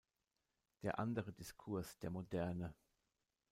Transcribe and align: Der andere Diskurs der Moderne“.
Der 0.81 0.97
andere 0.97 1.31
Diskurs 1.31 1.99
der 1.99 2.09
Moderne“. 2.09 2.73